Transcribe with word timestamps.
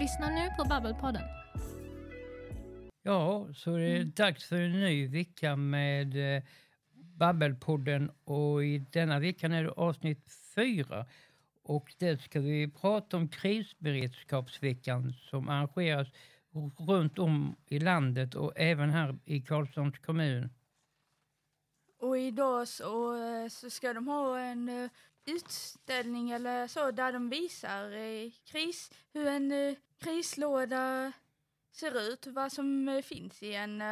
lyssnar 0.00 0.30
nu 0.30 0.50
på 0.56 0.64
Babbelpodden. 0.64 1.22
Ja, 3.02 3.48
så 3.54 3.76
det 3.76 3.96
är 3.98 4.04
dags 4.04 4.44
för 4.44 4.56
en 4.56 4.80
ny 4.80 5.08
vecka 5.08 5.56
med 5.56 6.36
eh, 6.36 6.42
Babbelpodden 6.92 8.10
och 8.24 8.64
i 8.64 8.78
denna 8.78 9.18
veckan 9.18 9.52
är 9.52 9.64
det 9.64 9.70
avsnitt 9.70 10.32
fyra. 10.54 11.06
Och 11.62 11.94
det 11.98 12.22
ska 12.22 12.40
vi 12.40 12.70
prata 12.70 13.16
om 13.16 13.28
krisberedskapsveckan 13.28 15.12
som 15.30 15.48
arrangeras 15.48 16.08
runt 16.78 17.18
om 17.18 17.56
i 17.66 17.78
landet 17.78 18.34
och 18.34 18.52
även 18.56 18.90
här 18.90 19.18
i 19.24 19.40
Karlshamns 19.40 19.98
kommun. 19.98 20.50
Och 22.00 22.18
idag 22.18 22.68
så, 22.68 23.22
eh, 23.22 23.48
så 23.48 23.70
ska 23.70 23.92
de 23.92 24.08
ha 24.08 24.38
en 24.38 24.68
eh, 24.68 24.90
utställning 25.26 26.30
eller 26.30 26.66
så 26.66 26.90
där 26.90 27.12
de 27.12 27.30
visar 27.30 27.92
eh, 27.92 28.30
kris, 28.44 28.90
hur 29.12 29.26
en 29.26 29.76
krislåda 29.98 31.12
ser 31.72 32.12
ut, 32.12 32.26
vad 32.26 32.52
som 32.52 33.02
finns 33.04 33.42
i 33.42 33.54
en 33.54 33.82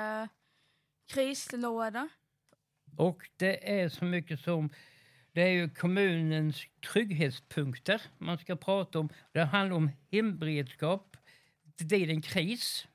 krislåda. 1.12 2.08
Och 2.96 3.30
det 3.36 3.80
är 3.80 3.88
så 3.88 4.04
mycket 4.04 4.40
som 4.40 4.70
det 5.32 5.42
är 5.42 5.52
ju 5.52 5.70
kommunens 5.70 6.62
trygghetspunkter 6.92 8.02
man 8.18 8.38
ska 8.38 8.56
prata 8.56 8.98
om. 8.98 9.08
Det 9.32 9.44
handlar 9.44 9.76
om 9.76 9.90
hemberedskap 10.10 11.16
vid 11.78 12.10
en 12.10 12.22
kris. 12.22 12.86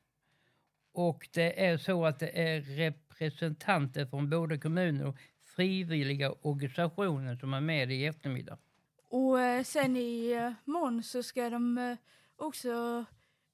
Och 0.93 1.29
det 1.33 1.65
är 1.65 1.77
så 1.77 2.05
att 2.05 2.19
det 2.19 2.39
är 2.39 2.61
representanter 3.25 4.05
från 4.05 4.29
både 4.29 4.57
kommuner 4.57 5.05
och 5.05 5.17
frivilliga 5.55 6.31
organisationer 6.31 7.35
som 7.35 7.53
är 7.53 7.61
med 7.61 7.91
i 7.91 8.05
eftermiddag. 8.05 8.57
Och 9.09 9.39
eh, 9.39 9.63
sen 9.63 9.95
i 9.95 10.31
eh, 10.31 10.51
morgon 10.65 11.03
så 11.03 11.23
ska 11.23 11.49
de 11.49 11.77
eh, 11.77 11.97
också 12.35 13.05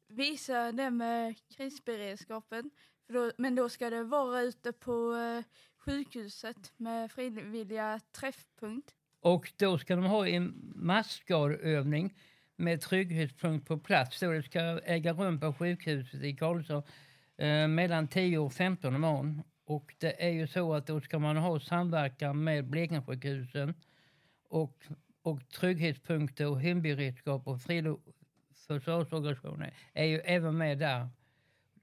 visa 0.08 0.72
det 0.72 0.90
med 0.90 1.36
krisberedskapen. 1.58 2.72
Då, 3.08 3.32
men 3.38 3.56
då 3.56 3.70
ska 3.70 3.90
det 3.90 4.04
vara 4.04 4.42
ute 4.42 4.72
på 4.72 5.16
sjukhuset 5.78 6.74
med 6.78 7.12
frivilliga 7.12 8.00
träffpunkt. 8.12 8.96
Och 9.22 9.52
då 9.58 9.78
ska 9.78 9.96
de 9.96 10.06
ha 10.06 10.28
en 10.28 10.74
massskadeövning 10.76 12.14
med 12.56 12.82
trygghetspunkt 12.82 13.68
på 13.68 13.78
plats. 13.78 14.20
Så 14.20 14.32
det 14.32 14.44
ska 14.44 14.60
äga 14.86 15.14
rum 15.14 15.40
på 15.40 15.54
sjukhuset 15.54 16.24
i 16.24 16.36
Karlshamn 16.36 16.84
eh, 17.38 17.68
mellan 17.68 18.08
10 18.08 18.38
och 18.38 18.54
15 18.54 18.96
imorgon. 18.96 19.42
Och 19.70 19.96
det 20.00 20.24
är 20.26 20.30
ju 20.30 20.48
så 20.48 20.74
att 20.74 20.88
då 20.88 21.02
ska 21.02 21.20
man 21.20 21.38
ha 21.38 21.60
samverkan 21.60 22.44
med 22.44 22.66
Blekingesjukhusen 22.66 23.74
och, 24.48 24.84
och 25.22 25.50
trygghetspunkter 25.50 26.48
och 26.48 26.62
hemberedskap 26.62 27.48
och 27.48 27.62
försvarsorganisationer 28.68 29.74
är 29.94 30.06
ju 30.06 30.20
även 30.20 30.58
med 30.58 30.78
där. 30.78 31.10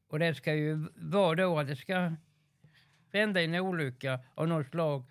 Och 0.08 0.18
det 0.18 0.34
ska 0.34 0.54
ju 0.54 0.88
vara 0.96 1.34
då 1.34 1.58
att 1.58 1.66
det 1.66 1.76
ska 1.76 2.12
hända 3.12 3.42
en 3.42 3.54
olycka 3.54 4.20
av 4.34 4.48
något 4.48 4.66
slag 4.66 5.04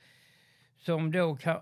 som 0.78 1.12
då 1.12 1.36
kan, 1.36 1.62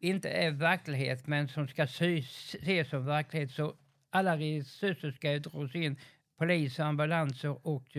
inte 0.00 0.28
är 0.28 0.50
verklighet 0.50 1.26
men 1.26 1.48
som 1.48 1.68
ska 1.68 1.82
ses 1.82 2.90
som 2.90 3.06
verklighet. 3.06 3.50
Så 3.50 3.76
alla 4.10 4.36
resurser 4.36 5.10
ska 5.10 5.32
ju 5.32 5.38
dras 5.38 5.74
in. 5.74 5.96
Polis, 6.38 6.80
ambulanser 6.80 7.66
och 7.66 7.96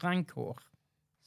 brandkår. 0.00 0.60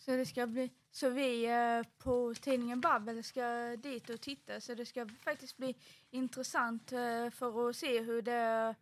Så 0.09 0.15
det 0.15 0.25
ska 0.25 0.47
bli, 0.47 0.69
så 0.91 1.09
vi 1.09 1.45
eh, 1.45 1.87
på 2.03 2.33
tidningen 2.41 2.81
Babbel 2.81 3.23
ska 3.23 3.75
dit 3.83 4.09
och 4.09 4.21
titta 4.21 4.61
så 4.61 4.75
det 4.75 4.85
ska 4.85 5.07
faktiskt 5.23 5.57
bli 5.57 5.75
intressant 6.11 6.91
eh, 6.91 7.29
för 7.31 7.69
att 7.69 7.75
se 7.75 8.01
hur 8.01 8.21
det 8.21 8.75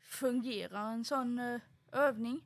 fungerar 0.00 0.92
en 0.92 1.04
sån 1.04 1.38
eh, 1.38 1.60
övning. 1.92 2.40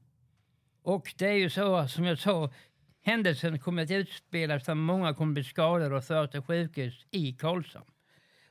Och 0.82 1.14
det 1.19 1.26
är 1.26 1.32
ju 1.32 1.50
så 1.50 1.88
som 1.88 2.04
jag 2.04 2.19
sa, 2.19 2.52
händelsen 3.00 3.58
kommer 3.58 3.82
att 3.82 3.91
utspelas 3.91 4.64
där 4.64 4.75
många 4.75 5.14
kommer 5.14 5.32
bli 5.32 5.44
skadade 5.44 5.96
och 5.96 6.04
föras 6.04 6.30
till 6.30 6.42
sjukhus 6.42 7.06
i 7.10 7.32
Karlshamn. 7.32 7.91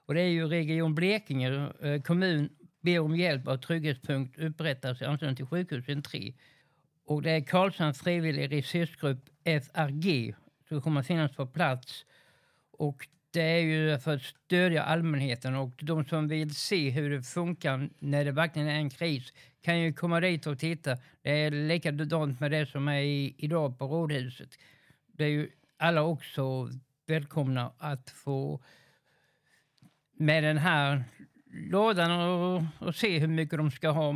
Och 0.06 0.13
det 0.13 0.22
är 0.22 0.29
ju 0.29 0.47
Region 0.47 0.95
Blekinge 0.95 1.74
kommun 2.06 2.50
ber 2.81 3.00
om 3.00 3.16
hjälp 3.16 3.47
av 3.47 3.57
trygghetspunkt 3.57 4.40
upprättas 4.40 5.01
i 5.01 5.06
anslutning 5.06 5.35
till 5.35 5.45
sjukhusen 5.45 6.03
3. 6.03 6.34
Och 7.06 7.22
det 7.22 7.31
är 7.31 7.41
Karlshamns 7.41 8.01
frivillig 8.01 8.51
resursgrupp 8.51 9.31
FRG 9.44 10.35
som 10.68 10.81
kommer 10.81 11.00
att 11.00 11.07
finnas 11.07 11.35
på 11.35 11.46
plats. 11.46 12.06
Och 12.72 13.07
det 13.31 13.41
är 13.41 13.59
ju 13.59 14.00
för 14.00 14.16
att 14.16 14.22
stödja 14.22 14.84
allmänheten 14.84 15.56
och 15.56 15.72
de 15.81 16.06
som 16.06 16.28
vill 16.28 16.56
se 16.56 16.90
hur 16.90 17.09
det 17.09 17.24
funkar 17.24 17.90
när 18.00 18.25
det 18.25 18.31
verkligen 18.31 18.68
är 18.68 18.75
en 18.75 18.90
kris 18.90 19.34
kan 19.62 19.80
ju 19.80 19.94
komma 19.94 20.19
dit 20.19 20.47
och 20.47 20.59
titta. 20.59 20.97
Det 21.22 21.31
är 21.31 21.51
likadant 21.51 22.40
med 22.40 22.51
det 22.51 22.66
som 22.66 22.88
är 22.88 23.01
i, 23.01 23.35
idag 23.38 23.78
på 23.78 23.88
Rådhuset. 23.88 24.50
Det 25.07 25.24
är 25.24 25.30
ju 25.30 25.50
alla 25.78 26.03
också 26.03 26.69
välkomna 27.07 27.72
att 27.78 28.09
få 28.09 28.63
med 30.13 30.44
den 30.44 30.57
här 30.57 31.03
lådan 31.46 32.12
och, 32.12 32.63
och 32.80 32.96
se 32.96 33.19
hur 33.19 33.28
mycket 33.28 33.57
de 33.57 33.72
ska 33.72 33.90
ha 33.90 34.13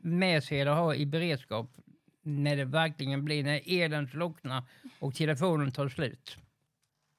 med 0.00 0.44
sig 0.44 0.60
eller 0.60 0.72
ha 0.72 0.94
i 0.94 1.06
beredskap 1.06 1.70
när 2.22 2.56
det 2.56 2.64
verkligen 2.64 3.24
blir, 3.24 3.44
när 3.44 3.60
elen 3.66 4.08
slocknar 4.08 4.62
och 4.98 5.14
telefonen 5.14 5.72
tar 5.72 5.88
slut. 5.88 6.36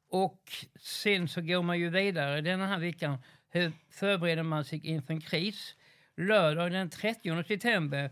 Och 0.10 0.52
sen 0.80 1.28
så 1.28 1.42
går 1.42 1.64
man 1.64 1.80
ju 1.80 1.90
vidare 1.90 2.42
den 2.42 2.62
här 2.62 2.80
veckan. 2.80 3.18
Hur 3.50 3.72
förbereder 3.90 4.44
man 4.44 4.66
sig 4.66 4.88
inför 4.88 5.14
en 5.14 5.22
kris? 5.22 5.76
Lördag 6.18 6.72
den 6.72 6.90
30 6.90 7.44
september 7.44 8.12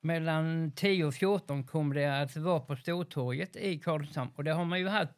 mellan 0.00 0.72
10 0.72 1.04
och 1.04 1.14
14 1.14 1.64
kommer 1.64 1.94
det 1.94 2.20
att 2.20 2.36
vara 2.36 2.60
på 2.60 2.76
Stortorget 2.76 3.56
i 3.56 3.78
Karlshamn. 3.78 4.30
Och 4.36 4.44
det 4.44 4.52
har 4.52 4.64
man 4.64 4.78
ju 4.78 4.88
haft 4.88 5.12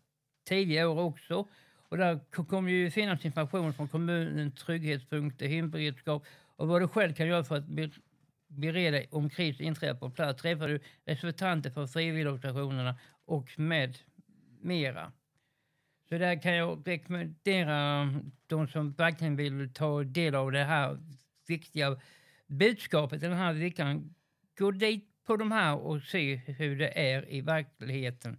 tidigare 0.48 0.86
år 0.86 1.00
också. 1.00 1.48
Och 1.88 1.96
där 1.96 2.44
kommer 2.44 2.70
ju 2.70 2.90
finnas 2.90 3.24
information 3.24 3.74
från 3.74 3.88
kommunen, 3.88 4.52
trygghetspunkter, 4.52 5.46
hemberedskap 5.46 6.26
och 6.56 6.68
vad 6.68 6.82
du 6.82 6.88
själv 6.88 7.14
kan 7.14 7.26
göra 7.26 7.44
för 7.44 7.56
att 7.56 7.68
bereda 8.48 9.02
om 9.10 9.30
kris 9.30 9.60
inträffar 9.60 9.98
på 9.98 10.10
plats. 10.10 10.42
Träffar 10.42 10.68
du 10.68 10.80
representanter 11.04 11.70
för 11.70 11.86
frivilligorganisationerna 11.86 12.98
och 13.24 13.58
med 13.58 13.98
mera. 14.60 15.12
Så 16.08 16.18
där 16.18 16.42
kan 16.42 16.54
jag 16.54 16.88
rekommendera 16.88 18.14
de 18.46 18.68
som 18.68 18.92
verkligen 18.92 19.36
vill 19.36 19.72
ta 19.74 20.02
del 20.02 20.34
av 20.34 20.52
det 20.52 20.64
här 20.64 20.98
viktiga 21.48 22.00
budskapet 22.46 23.20
den 23.20 23.32
här 23.32 23.52
veckan. 23.52 24.14
Gå 24.58 24.70
dit 24.70 25.24
på 25.24 25.36
de 25.36 25.52
här 25.52 25.76
och 25.76 26.02
se 26.02 26.34
hur 26.34 26.78
det 26.78 26.98
är 26.98 27.32
i 27.32 27.40
verkligheten. 27.40 28.38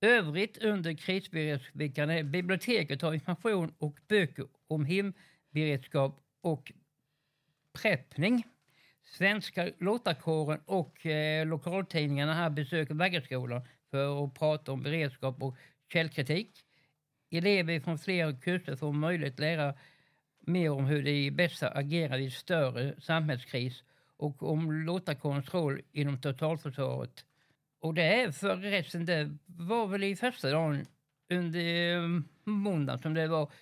Övrigt 0.00 0.58
under 0.58 0.94
krisberedskapsveckan 0.94 2.10
är 2.10 2.22
biblioteket 2.22 3.02
har 3.02 3.14
information 3.14 3.74
och 3.78 3.98
böcker 4.08 4.46
om 4.66 4.84
hemberedskap 4.84 6.20
och 6.40 6.72
preppning. 7.72 8.44
Svenska 9.04 9.70
lottakåren 9.78 10.60
och 10.66 11.06
eh, 11.06 11.46
lokaltidningarna 11.46 12.34
här 12.34 12.50
besöker 12.50 12.94
Vaggeskolan 12.94 13.62
för 13.90 14.24
att 14.24 14.34
prata 14.34 14.72
om 14.72 14.82
beredskap 14.82 15.42
och 15.42 15.56
källkritik. 15.92 16.64
Elever 17.30 17.80
från 17.80 17.98
flera 17.98 18.32
kurser 18.32 18.76
får 18.76 18.92
möjlighet 18.92 19.34
att 19.34 19.40
lära 19.40 19.74
mer 20.40 20.70
om 20.70 20.84
hur 20.84 21.02
de 21.02 21.30
bäst 21.30 21.62
agerar 21.62 22.18
vid 22.18 22.32
större 22.32 23.00
samhällskris 23.00 23.82
och 24.16 24.42
om 24.42 24.72
lottakårens 24.72 25.54
roll 25.54 25.82
inom 25.92 26.20
totalförsvaret 26.20 27.24
och 27.80 27.94
det 27.94 28.02
är 28.02 28.32
förresten, 28.32 29.04
det 29.06 29.36
var 29.46 29.86
väl 29.86 30.04
i 30.04 30.16
första 30.16 30.50
dagen 30.50 30.86
under 31.28 31.94
eh, 31.94 32.20
måndagen 32.44 32.98
som 32.98 33.14
det 33.14 33.26
var 33.26 33.52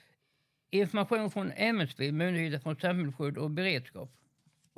information 0.70 1.30
från 1.30 1.52
MSB, 1.52 2.12
Myndigheten 2.12 2.60
för 2.60 2.74
samhällsskydd 2.74 3.38
och 3.38 3.50
beredskap. 3.50 4.10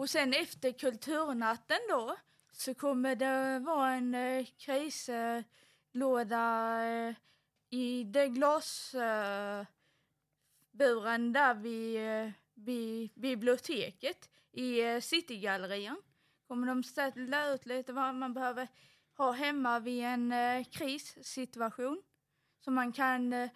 Och 0.00 0.10
sen 0.10 0.34
efter 0.34 0.72
kulturnatten 0.72 1.78
då 1.88 2.16
så 2.52 2.74
kommer 2.74 3.16
det 3.16 3.58
vara 3.58 3.90
en 3.90 4.14
eh, 4.14 4.46
krislåda 4.58 5.54
eh, 6.84 7.14
i 7.70 8.04
det 8.04 8.28
glasburen 8.28 9.66
eh, 11.26 11.32
där 11.32 11.54
vid, 11.54 11.96
eh, 12.08 12.30
vid 12.54 13.10
biblioteket 13.14 14.30
i 14.52 14.80
eh, 14.80 15.00
Citygallerian. 15.00 16.02
Kommer 16.48 16.66
de 16.66 16.82
ställa 16.82 17.48
ut 17.48 17.66
lite 17.66 17.92
vad 17.92 18.14
man 18.14 18.34
behöver 18.34 18.68
ha 19.16 19.32
hemma 19.32 19.78
vid 19.78 20.04
en 20.04 20.32
eh, 20.32 20.64
krissituation. 20.64 22.02
Så 22.64 22.70
man 22.70 22.92
kan 22.92 23.32
eh, 23.32 23.50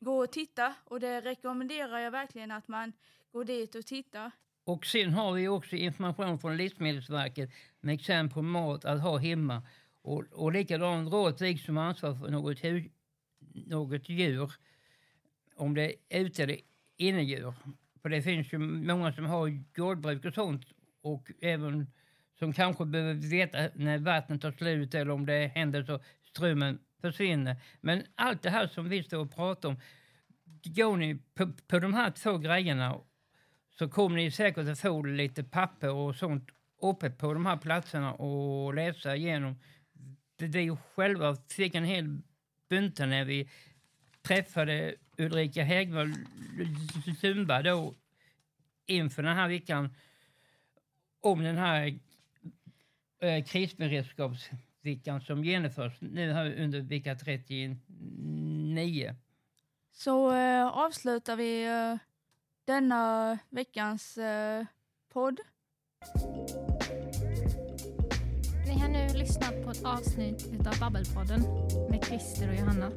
gå 0.00 0.24
och 0.24 0.32
titta 0.32 0.74
och 0.84 1.00
det 1.00 1.20
rekommenderar 1.20 1.98
jag 1.98 2.10
verkligen 2.10 2.50
att 2.50 2.68
man 2.68 2.92
går 3.32 3.44
dit 3.44 3.74
och 3.74 3.86
tittar. 3.86 4.30
Och 4.64 4.86
sen 4.86 5.12
har 5.12 5.32
vi 5.32 5.48
också 5.48 5.76
information 5.76 6.38
från 6.38 6.56
Livsmedelsverket 6.56 7.50
med 7.80 7.94
exempel 7.94 8.34
på 8.34 8.42
mat 8.42 8.84
att 8.84 9.00
ha 9.00 9.18
hemma. 9.18 9.62
Och, 10.02 10.24
och 10.32 10.52
likadant 10.52 11.12
Råtvik 11.12 11.60
som 11.60 11.78
ansvar 11.78 12.14
för 12.14 12.30
något, 12.30 12.64
hu, 12.64 12.90
något 13.66 14.08
djur, 14.08 14.52
om 15.56 15.74
det 15.74 15.94
är 16.08 16.20
ute 16.20 16.42
eller 16.42 16.56
innedjur. 16.96 17.54
För 18.02 18.08
det 18.08 18.22
finns 18.22 18.52
ju 18.52 18.58
många 18.58 19.12
som 19.12 19.26
har 19.26 19.62
gårdbruk 19.74 20.24
och 20.24 20.34
sånt 20.34 20.66
och 21.02 21.30
även 21.40 21.86
som 22.38 22.52
kanske 22.52 22.84
behöver 22.84 23.14
veta 23.14 23.58
när 23.74 23.98
vattnet 23.98 24.42
tar 24.42 24.52
slut 24.52 24.94
eller 24.94 25.10
om 25.10 25.26
det 25.26 25.52
händer 25.54 25.82
så 25.82 26.00
strömmen 26.22 26.78
försvinner. 27.00 27.56
Men 27.80 28.02
allt 28.14 28.42
det 28.42 28.50
här 28.50 28.66
som 28.66 28.88
vi 28.88 29.02
står 29.02 29.18
och 29.18 29.34
pratar 29.34 29.68
om, 29.68 29.80
går 30.64 30.96
ni 30.96 31.18
på, 31.34 31.52
på 31.66 31.78
de 31.78 31.94
här 31.94 32.10
två 32.10 32.38
grejerna 32.38 33.00
så 33.80 33.88
kommer 33.88 34.16
ni 34.16 34.30
säkert 34.30 34.68
att 34.68 34.80
få 34.80 35.02
lite 35.02 35.44
papper 35.44 35.90
och 35.90 36.16
sånt 36.16 36.48
uppe 36.82 37.10
på 37.10 37.34
de 37.34 37.46
här 37.46 37.56
platserna 37.56 38.12
och 38.12 38.74
läsa 38.74 39.16
igenom. 39.16 39.56
Vi 40.38 40.76
själva 40.94 41.36
fick 41.48 41.74
en 41.74 41.84
hel 41.84 42.18
bunte 42.68 43.06
när 43.06 43.24
vi 43.24 43.48
träffade 44.22 44.94
Ulrika 45.18 45.62
Hägvall 45.62 46.14
Zumba 47.20 47.62
då 47.62 47.94
inför 48.86 49.22
den 49.22 49.36
här 49.36 49.48
veckan 49.48 49.94
om 51.20 51.42
den 51.42 51.58
här 51.58 51.98
eh, 53.20 53.44
krisberedskapsveckan 53.44 55.20
som 55.20 55.44
genomförs 55.44 56.00
nu 56.00 56.32
här 56.32 56.62
under 56.62 56.80
vecka 56.80 57.14
39. 57.14 59.16
Så 59.92 60.34
eh, 60.34 60.66
avslutar 60.66 61.36
vi 61.36 61.66
eh, 61.66 62.09
denna 62.70 63.38
veckans 63.48 64.18
eh, 64.18 64.66
podd. 65.12 65.40
Ni 68.66 68.80
har 68.80 68.88
nu 68.88 69.18
lyssnat 69.18 69.64
på 69.64 69.70
ett 69.70 69.84
avsnitt 69.84 70.66
av 70.66 70.80
Babbelpodden 70.80 71.40
med 71.90 72.04
Christer 72.04 72.48
och 72.48 72.54
Johanna. 72.54 72.90